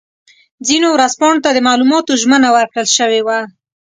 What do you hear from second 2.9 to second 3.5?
شوې وه.